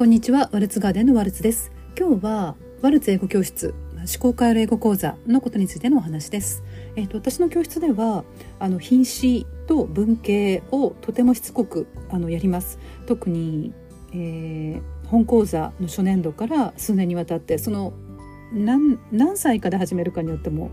[0.00, 0.48] こんにちは。
[0.50, 1.70] ワルツガーデンのワルツです。
[1.94, 6.62] 今日はワルツ英語教室思考回路英語講座のことについてのお話です。
[6.96, 8.24] えっ、と私の教室では
[8.58, 12.78] あの品詞と文系をとてもしつこくあのやります。
[13.04, 13.74] 特に、
[14.14, 17.92] えー、本講座の初年度から数年にわたってその
[18.54, 20.70] 何何歳かで始めるかによっても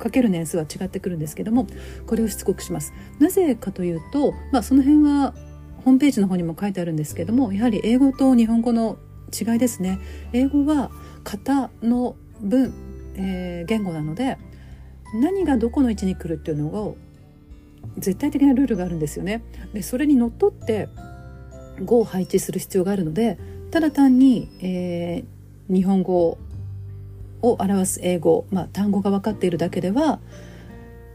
[0.00, 1.68] かける年数は違ってくるんですけども
[2.04, 2.92] これをしつこくします。
[3.20, 5.34] なぜかというと、まあ、その辺は
[5.84, 8.98] ホームページの方にも書いてあるんですけどもやはり英語と日本語の
[9.32, 9.98] 違いですね。
[10.32, 10.90] 英語は
[11.24, 12.72] 型の文、
[13.14, 14.38] えー、言語なので
[15.14, 16.96] 何がどこの位置に来るっていうのを
[17.98, 19.42] 絶対的なルールがあるんですよね。
[19.72, 20.88] でそれにのっとって
[21.84, 23.38] 語を配置する必要があるので
[23.70, 26.38] ただ単に、えー、日本語
[27.42, 30.20] を表す英語、まあ、単語が分かっているだけでは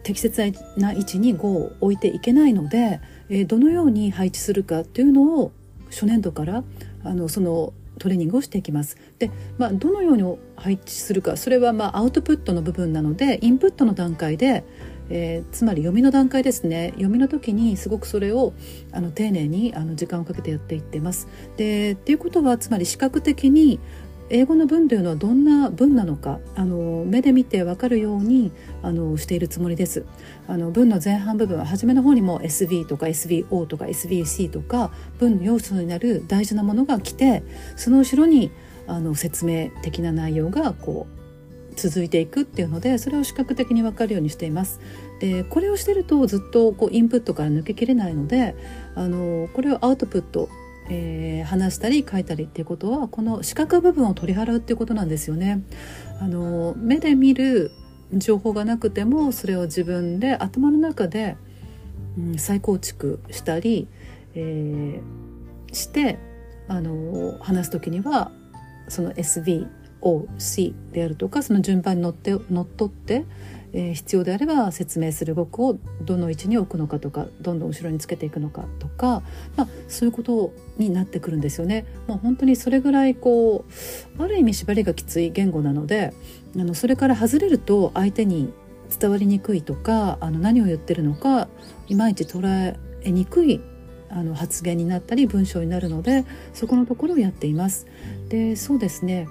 [0.06, 5.52] 適切な位置に語を置いていけないので、えー、どのように配置するかっていうのを
[5.90, 6.64] 初年度から
[7.04, 8.98] あのそのトレーニングをしていきます。
[9.18, 14.64] で、まあ、どのように配置するかそれはまあアウトプットの部分なのでインプットの段階で、
[15.10, 18.54] えー、つまり読みの段階ですね読みの時にすごくそれを
[18.92, 21.28] あの丁寧にあの時間をかけてやっていってます。
[21.58, 23.80] でっていうことはつまり視覚的に
[24.30, 30.06] 英語の文というのはどんな文なのかあの目で見て分かるようにあのしているつもりです
[30.48, 37.44] あの文の前半部分は初めの方にも SV とか SVO とか SVC とか文の要素になる大事なものが来て
[37.76, 38.52] その後ろに
[38.88, 41.16] あの説明的な内容がこう
[41.76, 44.80] 続いていくっていうのでそれを視覚的に分かるようにしています。
[45.20, 48.56] でこれをしてるとずっとこうインプットから抜けきれないので
[48.96, 50.50] あのこれをアウトプット
[50.90, 55.64] えー、話したり書いたりっていうことはこの視覚部分を取り払うっていうことなんですよね。
[56.20, 57.72] あの目で見る
[58.14, 61.38] 情報がなくてもそれを自分で頭の中で、
[62.18, 63.88] うん、再構築したり、
[64.36, 66.20] えー、して
[66.68, 68.32] あの話す時には
[68.88, 69.12] その
[70.06, 73.26] OC であるとかその順番に乗って乗っ取って
[73.78, 79.22] えー、必要であれば説明する語句をどの位置に置くのかとかどんどん後ろにつけていくのかとか、
[79.58, 81.86] まあ、そういうことになってくるんですよね。
[82.08, 83.66] もう本当にそれぐらいこ
[84.18, 86.14] うある意味縛りがきつい言語なので
[86.56, 88.54] あのそれから外れると相手に
[88.98, 91.50] 伝わりにくいとかあの何を言ってるのか
[91.90, 93.60] いまいち捉えにくい
[94.10, 96.24] あの発言になったり文章になるので
[96.54, 97.88] そこのところをやっています。
[98.30, 99.28] でそうですね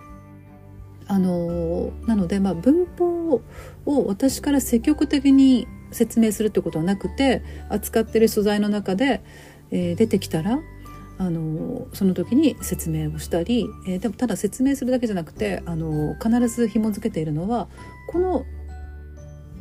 [1.06, 3.42] あのなので、まあ、文法
[3.86, 9.22] を私から積極的に説明するってことはなくて扱ってる素材の中で、
[9.70, 10.58] えー、出てきたら
[11.16, 17.68] あのその時に説明をしたり、えー、でもただ説明するだけじゃなくてあの必ず紐付けているのは
[18.08, 18.44] この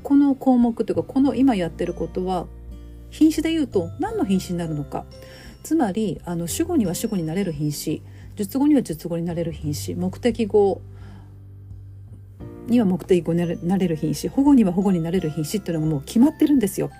[0.01, 2.47] この項目というかこの今やってることは
[3.09, 5.05] 品詞で言うと何の品詞になるのか。
[5.63, 8.01] つまりあの主語には主語になれる品詞
[8.35, 10.81] 述語には述語になれる品詞目的語
[12.67, 16.91] には目的語になれる品種保護には保護になれる品種っていうのがもう決まってるんですよ。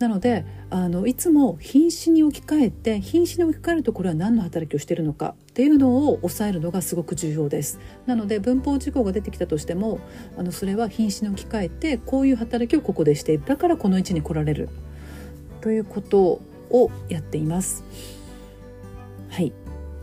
[0.00, 7.78] なのであのいつも品種に置き換えて品種に置き換えるところは何の働きをしているのかっていうのを抑えるのがすごく重要です。
[8.06, 10.00] なので文法事項が出てきたとしても
[10.38, 14.70] あのそれは品種に置き換えてこういう働きをここでしているだからこの位置に来られる
[15.60, 16.40] ということ
[16.70, 17.84] をやっています。
[19.28, 19.52] はい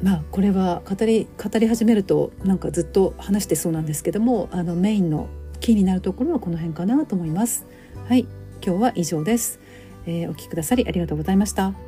[0.02, 5.28] まあこれは語り語り始めるとなんかずっと話してそうなんですけどもあのメインの
[5.59, 7.66] キーになるところはこの辺かなと思います。
[8.08, 8.28] はい
[8.66, 9.59] 今日は以上です、
[10.06, 11.87] えー、お聞きくださりありがとうございました。